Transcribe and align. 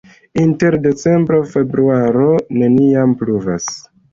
Inter 0.43 0.77
decembro-februaro 0.85 2.27
neniam 2.63 3.17
pluvas. 3.21 3.73